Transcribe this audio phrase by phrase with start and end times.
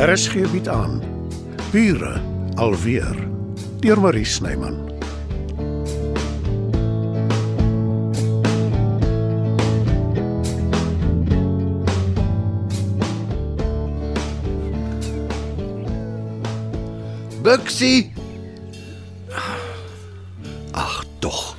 [0.00, 1.02] RSG bied aan
[1.70, 2.22] Bure
[2.56, 3.18] alweer
[3.84, 4.78] deur Marie Snyman.
[17.44, 18.08] Buxie.
[20.72, 21.56] Ag tog.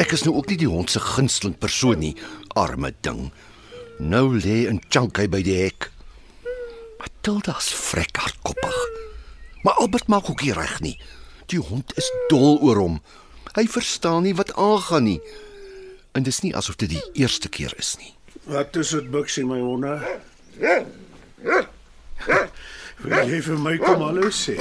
[0.00, 2.16] Ek is nou ook nie die hond se gunsteling persoon nie,
[2.56, 3.28] arme ding.
[4.00, 5.92] Nou lê 'n chunky by die hek.
[7.20, 8.88] Matilda's vrek hardkoppig.
[9.62, 11.00] Maar Albert maak ook nie reg nie.
[11.46, 13.02] Die hond is dol oor hom.
[13.52, 15.20] Hy verstaan nie wat aangaan nie.
[16.16, 18.14] En dis nie asof dit die eerste keer is nie.
[18.48, 20.00] Wat is dit Buxie my honde?
[23.04, 24.56] Wil jy vir my kom hallo sê?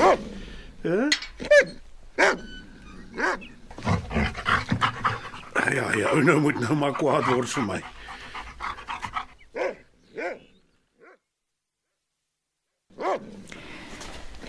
[5.64, 7.80] Ja, ja, ou nou moet nou maar kwaad word vir my.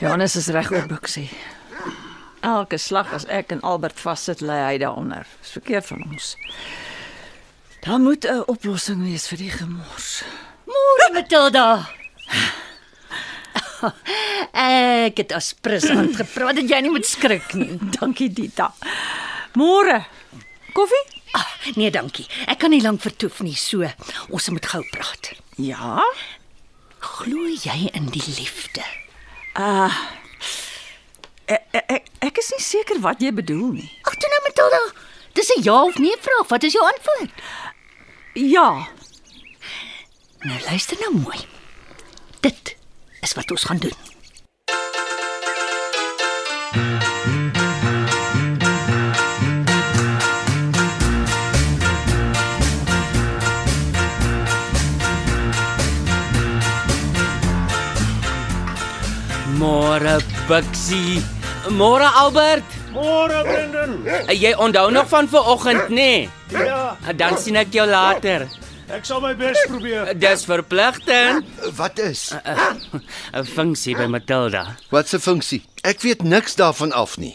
[0.00, 1.28] Johannes is reg oor Buxie.
[2.40, 5.28] Elke slag as ek en Albert vassit, lê hy daaronder.
[5.42, 6.28] Dis verkeerd van ons.
[7.84, 10.24] Daar moet 'n oplossing wees vir die gemors.
[10.64, 11.88] Môre Matilda.
[14.52, 17.76] Ek het as presant gepraat dat jy nie moet skrik nie.
[18.00, 18.72] Dankie Dita.
[19.52, 20.04] Môre.
[20.72, 21.04] Koffie?
[21.32, 22.26] Ah, nee, dankie.
[22.46, 23.84] Ek kan nie lank vertoef nie, so
[24.30, 25.32] ons moet gou praat.
[25.56, 26.00] Ja.
[26.98, 28.82] Glo jy in die liefde?
[31.50, 33.90] Ek, ek ek is nie seker wat jy bedoel nie.
[34.06, 34.82] Ag, toe nou Matilda.
[35.34, 36.48] Dis 'n ja of nee vraag.
[36.48, 37.30] Wat is jou antwoord?
[38.34, 38.86] Ja.
[40.40, 41.40] Nou luister nou mooi.
[42.40, 42.76] Dit
[43.20, 44.09] is wat ons gaan doen.
[59.90, 61.18] Môre Bixie.
[61.74, 62.62] Môre Albert.
[62.94, 63.96] Môre Brendan.
[64.30, 66.28] Eh, Jy onthou nog van vanoggend, nê?
[66.30, 66.30] Nee?
[66.54, 68.46] Ja, Dan sien ek jou later.
[68.86, 70.14] ek sal my bes probeer.
[70.14, 71.42] Dis verpligtend.
[71.74, 72.30] Wat is?
[73.34, 74.76] 'n Funksie by Matilda.
[74.94, 75.64] Wat se funksie?
[75.82, 77.34] Ek weet niks daarvan af nie.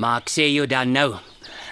[0.00, 1.18] Maar ek sê jou dan nou.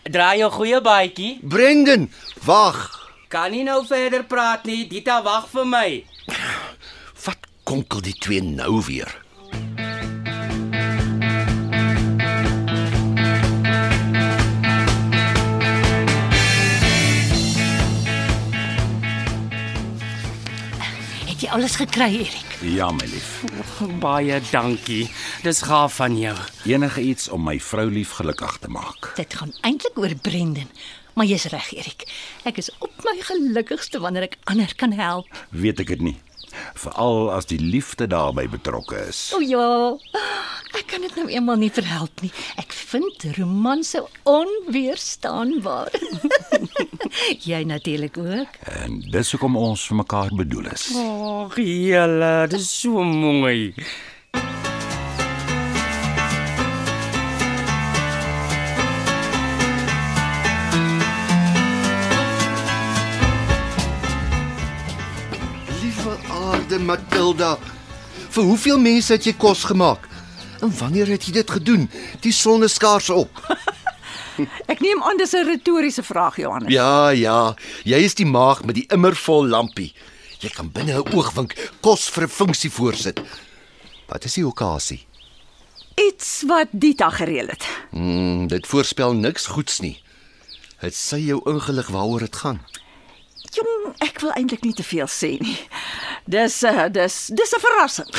[0.05, 1.39] Draai jou goeie baadjie.
[1.41, 2.11] Brendan,
[2.45, 3.01] wag.
[3.33, 4.85] Kan nie nou verder praat nie.
[4.89, 6.05] Dita wag vir my.
[7.25, 9.09] Wat konkel die twee nou weer?
[21.53, 22.59] Alles gekry, Erik?
[22.65, 23.45] Ja, my lief.
[24.05, 25.11] Baie dankie.
[25.45, 26.35] Dis gaaf van jou.
[26.65, 29.13] Enige iets om my vrou lief gelukkig te maak.
[29.17, 30.71] Dit gaan eintlik oor Brendan.
[31.13, 32.07] Maar jy's reg, Erik.
[32.49, 35.29] Ek is op my gelukkigste wanneer ek ander kan help.
[35.53, 36.17] Weet ek dit nie.
[36.75, 39.31] Veral as die liefde daarbey betrokke is.
[39.37, 39.97] O ja.
[40.73, 42.31] Ek kan dit nou eenmal nie verhelp nie.
[42.61, 45.93] Ek vind romanse onweerstaanbaar.
[47.49, 48.57] jy natuurlik ook.
[48.81, 50.89] En dis hoekom ons vir mekaar bedoel is.
[50.97, 53.75] Ag, julle, dis so mooi.
[66.73, 67.59] Aarde Matilda.
[68.33, 70.07] Vir hoeveel mense het jy kos gemaak?
[70.63, 71.89] En wanneer het jy dit gedoen?
[72.25, 73.29] Die son is skaars op.
[74.73, 76.73] Ek neem aan dis 'n retoriese vraag, Johannes.
[76.73, 77.55] Ja, ja.
[77.85, 79.93] Jy is die maag met die immer vol lampie.
[80.41, 83.21] Jy kan binne 'n oogwink kos vir 'n funksie voorsit.
[84.09, 85.05] Wat is die okasie?
[85.97, 87.69] Iets wat Dita gereël het.
[87.91, 90.01] Mm, dit voorspel niks goeds nie.
[90.81, 92.61] Het sy jou ingelig waaroor dit gaan?
[93.53, 95.59] Jong, ek wil eintlik nie te veel sê nie.
[96.25, 98.11] Dis uh, dis dis 'n verrassing.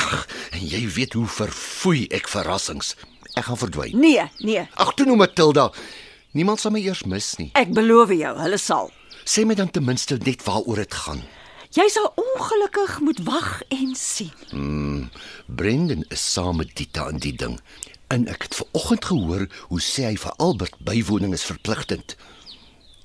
[0.51, 2.95] En jy weet hoe verfoei ek verrassings.
[3.33, 3.95] Ek gaan verdwyn.
[3.99, 4.67] Nee, nee.
[4.75, 5.71] Ag toe nou Matilda.
[6.33, 7.49] Niemand sal my eers mis nie.
[7.53, 8.91] Ek beloof jou, hulle sal.
[9.25, 11.23] Sê my dan ten minste net waaroor dit gaan.
[11.73, 15.09] Jy sal ongelukkig moet wag en sien.
[15.47, 17.59] Brendan is saam met Dita in die ding.
[18.13, 22.13] En ek het ver oggend gehoor hoe sê hy vir Albert bywoning is verpligtend.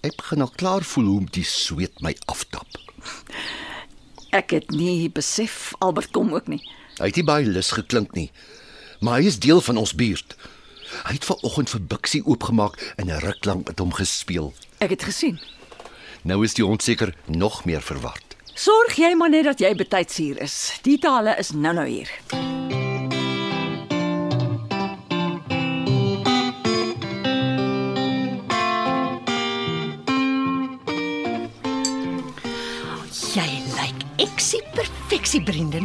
[0.04, 2.68] Ek begin al klaar voel hoe die sweet my aftap.
[4.30, 6.60] Ek het nie besef Albert kom ook nie.
[6.98, 8.30] Hy het nie baie lus geklink nie,
[9.00, 10.36] maar hy is deel van ons buurt.
[11.06, 14.52] Hy het ver oggend vir Bixie oopgemaak en 'n ruk lank met hom gespeel.
[14.78, 15.40] Ek het gesien.
[16.22, 18.36] Nou is die hond seker nog meer verward.
[18.54, 20.78] Sorg jy maar net dat jy betyds hier is.
[20.82, 22.10] Die tale is nou-nou hier.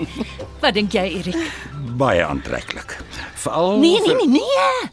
[0.64, 1.38] Wat dink jy, Erik?
[2.00, 2.98] Baie aantreklik.
[3.44, 4.90] Veral Nee, nee, nee, nee.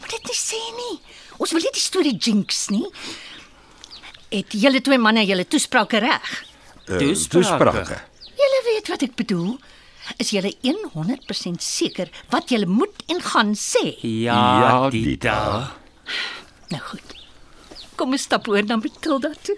[0.00, 1.00] Moet dit nie sê nie.
[1.38, 2.86] Ons wil nie die storie jinx nie.
[4.32, 6.30] Het julle twee manne julle toesprake reg?
[6.88, 6.98] eh,
[7.32, 7.98] Toesprake.
[8.38, 9.58] Julle weet wat ek bedoel.
[10.16, 10.54] Is julle
[10.94, 13.94] 100% seker wat julle moet en gaan sê?
[14.02, 14.90] Ja, Ja.
[14.90, 15.38] Dita.
[16.72, 17.14] Nou goed.
[17.96, 19.56] Kom ons stap oor na Matilda toe.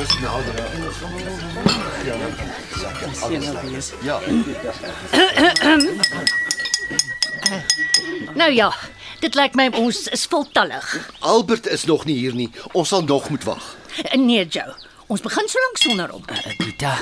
[8.35, 8.71] Nou ja,
[9.19, 11.11] dit lyk my ons is voltallig.
[11.19, 12.49] Albert is nog nie hier nie.
[12.71, 13.75] Ons sal nog moet wag.
[14.15, 14.75] Nee, Joe.
[15.11, 16.23] Ons begin so lank sonder hom.
[16.31, 16.93] Eh, Dita,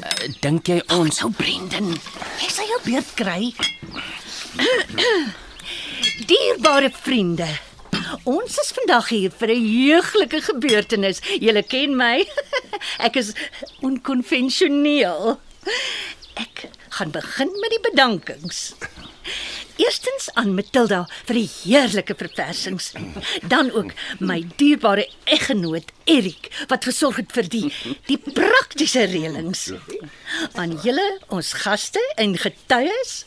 [0.00, 1.92] eh, dink jy ons Nou Brendan,
[2.40, 3.52] jy sal jou beurt kry.
[6.30, 7.48] Dierbare vriende,
[8.24, 11.20] ons is vandag hier vir 'n heuglike gebeurtenis.
[11.40, 12.26] Julle ken my.
[13.06, 13.32] Ek is
[13.80, 15.38] onkonvensioneel.
[16.34, 18.74] Ek gaan begin met die bedankings.
[19.80, 22.90] Eerstens aan Matilda vir die heerlike verversings.
[23.48, 27.64] Dan ook my dierbare eggenoot Erik wat gesorg het vir die
[28.10, 29.70] die praktiese reëlings.
[30.52, 33.24] Aan julle ons gaste en getuies,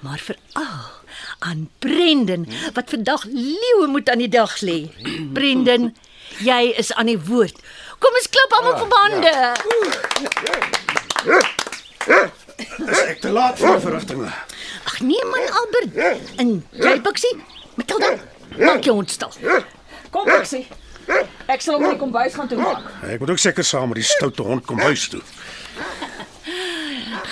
[0.00, 0.99] maar veral
[1.38, 4.78] aan Brendan wat vandag leeu moet aan die dag lê.
[5.32, 5.94] Brendan,
[6.44, 7.56] jy is aan die woord.
[8.00, 9.34] Kom ons klop almal vir bande.
[12.90, 14.30] Is ek te laat vir verrigtinge?
[14.88, 15.96] Ag nee man Albert.
[16.40, 17.34] En jy Bixie,
[17.76, 18.14] Matilda,
[18.58, 19.32] maak jou ontstel.
[20.10, 20.66] Kom Bixie.
[21.50, 22.84] Ek sal hom in die kombuis gaan toe maak.
[23.10, 25.22] Ek moet ook seker saam met die stoute hond kom huis toe.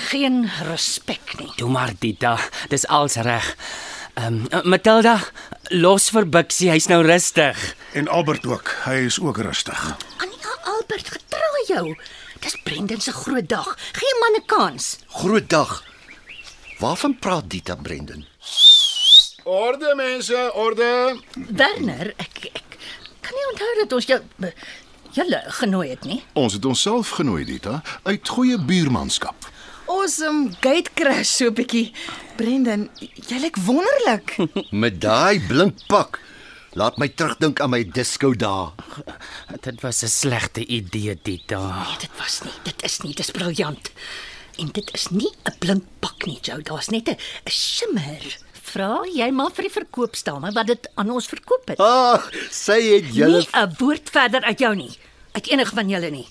[0.08, 1.50] Geen respek nie.
[1.56, 2.38] Toe maar Dita,
[2.69, 3.56] dis als reg.
[4.14, 5.19] Ehm um, Matilda,
[5.69, 7.58] los vir Bixie, hy's nou rustig.
[7.93, 8.72] En Albert ook.
[8.87, 9.82] Hy is ook rustig.
[10.16, 11.84] Anja Albert, getrou jou.
[12.40, 13.69] Dis Brendan se groot dag.
[13.93, 14.99] Gee hom 'n kans.
[15.08, 15.84] Groot dag.
[16.78, 18.25] Waarvan praat Dita Brendan?
[19.44, 21.20] Orde mense, orde.
[21.34, 22.78] Werner, ek ek
[23.20, 24.20] kan nie onthou dat ons jou
[25.12, 26.25] julle genooi het nie.
[26.32, 29.56] Ons het onsself genooi Dita uit goeie buurmanskap.
[29.88, 31.93] Ons um, gate crash so 'n bietjie.
[32.37, 34.37] Brendan, jy lyk wonderlik.
[34.82, 36.20] Met daai blink pak.
[36.76, 38.69] Laat my terugdink aan my disco dae.
[39.64, 41.61] Dit was 'n slegte idee, Dita.
[41.61, 42.52] Nee, dit was nie.
[42.64, 43.14] Dit is nie.
[43.14, 43.90] Dis briljant.
[44.61, 46.61] En dit is nie 'n blink pak nie, Jou.
[46.62, 48.23] Daar's net 'n 'n shimmer.
[48.69, 51.81] Vra jy maar vir die verkoopsdame wat dit aan ons verkoop het.
[51.81, 52.20] Ah,
[52.50, 54.99] sy het julle Nie 'n woord verder uit jou nie.
[55.32, 56.29] Uit enige van julle nie.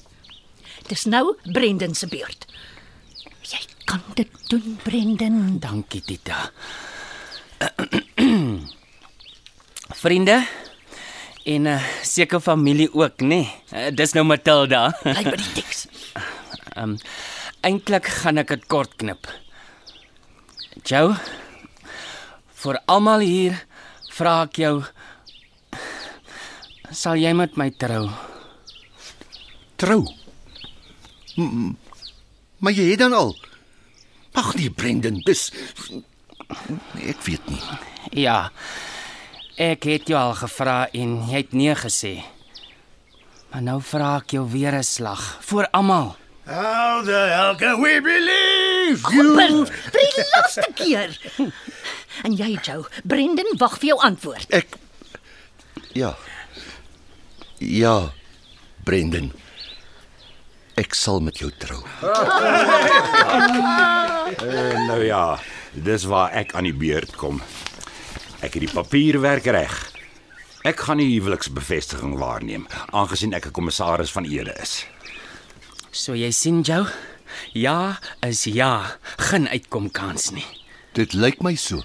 [0.87, 2.45] Dis nou Brendan se beurt.
[3.87, 5.59] Kan dit doen, Brendan.
[5.63, 6.51] Dankie, Dita.
[10.01, 10.37] Vriende
[11.47, 13.27] en uh, seker familie ook, nê?
[13.27, 13.47] Nee?
[13.71, 14.89] Uh, dis nou Matilda.
[15.05, 15.85] Bly by die teks.
[16.75, 16.97] Ehm um,
[17.65, 19.25] eintlik gaan ek dit kort knip.
[20.87, 21.15] Jou
[22.61, 23.55] vir almal hier
[24.13, 24.75] vra ek jou
[26.95, 28.05] sal jy met my trou?
[29.81, 30.03] trou.
[31.41, 31.73] M-
[32.59, 33.35] Maar jy het dan al.
[34.37, 35.49] Ag nee, Brendan, dis
[37.03, 37.61] ek weet nie.
[38.23, 38.49] Ja.
[39.57, 42.13] Ek het jou al gevra en jy het nee gesê.
[43.51, 46.15] Maar nou vra ek jou weer 'n slag vir almal.
[46.45, 51.19] How the hell can we believe Albert, vir die laaste keer.
[52.23, 54.47] En jy, Jou, Brendan wag vir jou antwoord.
[54.53, 54.67] Ek
[55.93, 56.15] Ja.
[57.59, 58.11] Ja,
[58.85, 59.33] Brendan.
[60.77, 61.81] Ek sal met jou trou.
[64.35, 65.39] En nou ja,
[65.71, 67.39] dis waar ek aan die beurt kom.
[68.43, 69.75] Ek het die papierwerk reg.
[70.67, 74.85] Ek gaan die huweliksbevestiging waarneem, aangesien ek 'n kommissaris van ere is.
[75.91, 76.87] So jy sien jou?
[77.53, 80.45] Ja is ja, geen uitkom kans nie.
[80.93, 81.83] Dit lyk my so.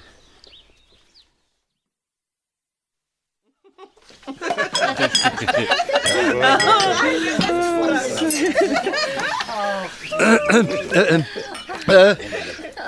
[10.19, 11.23] Uh,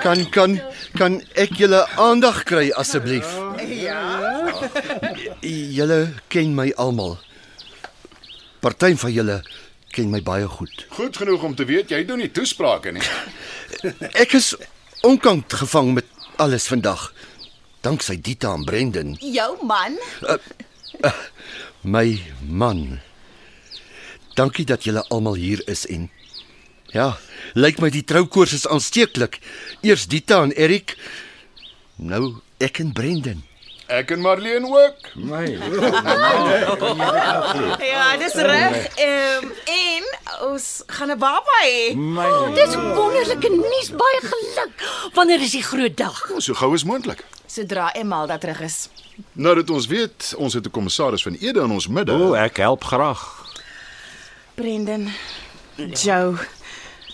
[0.03, 0.59] kan kan
[0.95, 3.27] kan ek julle aandag kry asseblief?
[3.67, 4.01] Ja.
[5.41, 7.17] Julle ken my almal.
[8.63, 9.41] Party van julle
[9.95, 10.85] ken my baie goed.
[10.95, 13.03] Goed genoeg om te weet jy doen nie toesprake nie.
[14.23, 14.53] Ek is
[15.05, 16.05] onkant gevang met
[16.41, 17.11] alles vandag.
[17.85, 19.99] Danksy Dita en Brendan, Jou man?
[21.85, 22.99] my man.
[24.35, 26.09] Dankie dat julle almal hier is en
[26.95, 27.09] ja,
[27.59, 29.39] lyk my die troukoers is aansteeklik.
[29.85, 30.95] Eers Dita en Erik,
[31.99, 33.43] nou ek en Brendan.
[33.91, 35.11] Ek en Marlene ook.
[35.21, 35.43] My.
[37.85, 38.87] Ja, dis reg.
[38.97, 40.07] Ehm en
[40.49, 41.93] ons gaan 'n baba hê.
[41.93, 42.25] My.
[42.57, 44.73] Dis wonderlike nuus, baie geluk.
[45.13, 46.17] Wanneer is die groot dag?
[46.37, 47.21] So gou as moontlik.
[47.45, 48.89] Sodra Emalda terug is.
[49.33, 52.11] Nou dat ons weet ons het 'n kommissaris van Ede in ons midde.
[52.11, 53.21] O, ek help graag.
[54.55, 55.11] Brendan,
[55.75, 56.35] Joe,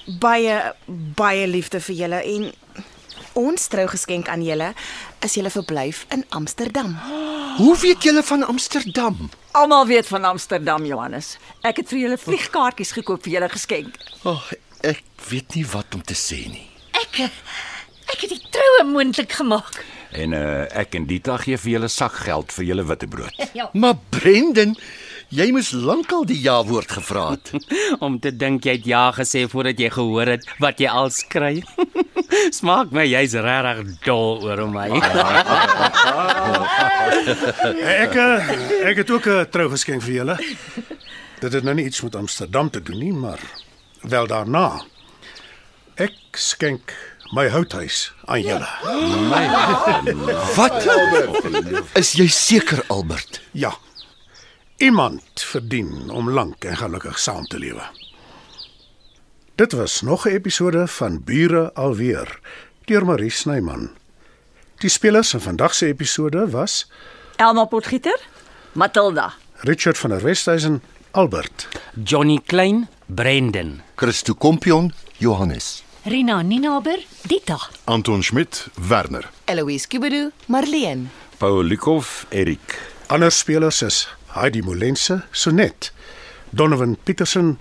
[0.05, 0.74] baie
[1.17, 2.51] baie liefde vir julle en
[3.39, 4.74] ons trougeskenk aan julle
[5.24, 6.98] is julle verblyf in Amsterdam.
[7.58, 9.29] Hoe weet julle van Amsterdam?
[9.51, 11.38] Almal weet van Amsterdam, Johannes.
[11.67, 13.98] Ek het vir julle vliegkaartjies gekoop vir julle geskenk.
[14.27, 14.41] Oh,
[14.88, 16.67] ek weet nie wat om te sê nie.
[16.98, 17.24] Ek
[18.12, 19.84] ek het die troue moontlik gemaak.
[20.12, 23.43] En uh ek en Dita gee vir julle sakgeld vir julle witbrood.
[23.53, 23.70] Ja.
[23.74, 24.75] Maar Brendan,
[25.32, 27.52] jy moes lankal die ja-woord gevra het.
[28.06, 31.62] Om te dink jy het ja gesê voordat jy gehoor het wat jy al skry.
[32.60, 34.90] Smaak my jy's regtig dol oor my.
[38.02, 38.52] Ek eh,
[38.90, 40.38] ek het ook 'n trougeskenk vir julle.
[41.42, 43.40] Dit het nou nie iets met Amsterdam te doen nie, maar
[44.02, 44.82] wel daarna.
[45.96, 46.94] Ek skenk
[47.32, 48.68] my houthuis aan julle.
[50.58, 50.82] Wat?
[51.94, 53.42] Is jy seker Albert?
[53.52, 53.74] Ja.
[54.82, 57.84] Iemand verdien om lank en gelukkig saam te lewe.
[59.56, 62.40] Dit was nog 'n episode van Bure alweer
[62.86, 63.90] deur Marie Snyman.
[64.78, 66.90] Die spelers in vandag se episode was
[67.36, 68.20] Elma Potgieter,
[68.72, 71.68] Matilda, Richard van der Westhuizen, Albert,
[72.04, 73.82] Johnny Klein, Brendan.
[73.96, 75.84] Christo Kompion, Johannes.
[76.04, 77.60] Rina Ninaber, Dita.
[77.84, 79.30] Anton Schmidt, Werner.
[79.46, 81.06] Eloise Kubedu, Marlene.
[81.38, 82.92] Paulikov, Erik.
[83.12, 85.92] ander spelers is Heidi Molense, Sonet,
[86.50, 87.60] Donovan Petersen,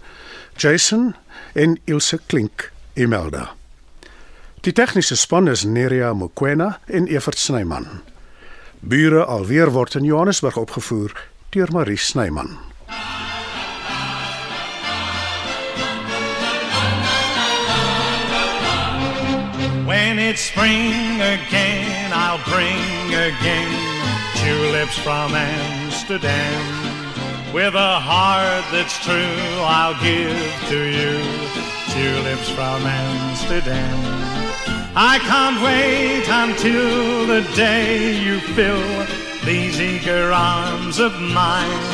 [0.57, 1.15] Jason
[1.53, 3.55] en Ilse Klink, Imelda.
[4.61, 7.87] Die tegniese span is Neria Mokoena en Evert Snyman.
[8.81, 11.15] Bure alweer word in Johannesburg opgevoer
[11.51, 12.59] deur Marie Snyman.
[19.87, 23.73] When it's spring again, I'll bring again
[24.37, 25.35] tulips from
[26.11, 27.55] Amsterdam.
[27.55, 30.35] With a heart that's true, I'll give
[30.67, 31.23] to you
[31.95, 33.95] tulips from Amsterdam.
[34.97, 39.07] I can't wait until the day you fill
[39.45, 41.87] these eager arms of mine.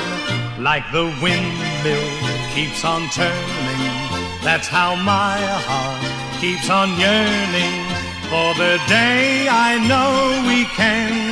[0.62, 2.08] Like the windmill
[2.54, 4.00] keeps on turning,
[4.40, 5.36] that's how my
[5.68, 7.84] heart keeps on yearning
[8.32, 11.25] for the day I know we can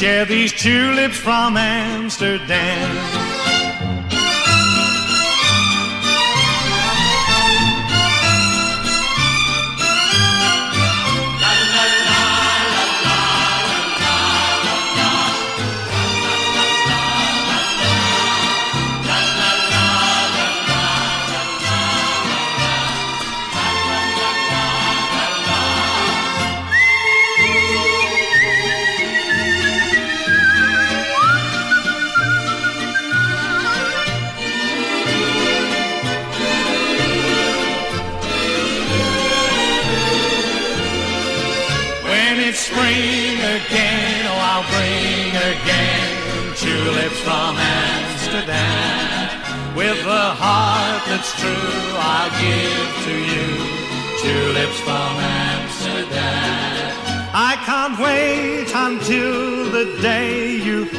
[0.00, 3.39] share these tulips from Amsterdam.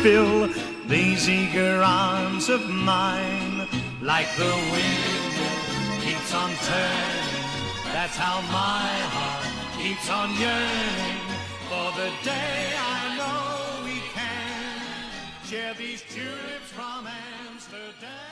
[0.01, 0.49] Fill
[0.87, 3.67] these eager arms of mine.
[4.01, 9.45] Like the wind keeps on turning, that's how my heart
[9.77, 11.21] keeps on yearning
[11.69, 17.07] for the day I know we can share these tulips from
[17.45, 18.30] Amsterdam.